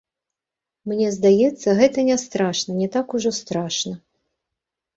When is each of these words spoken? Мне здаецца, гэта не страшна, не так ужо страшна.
Мне 0.91 1.09
здаецца, 1.17 1.69
гэта 1.81 2.07
не 2.09 2.17
страшна, 2.25 2.71
не 2.81 2.89
так 2.99 3.07
ужо 3.21 3.35
страшна. 3.43 3.95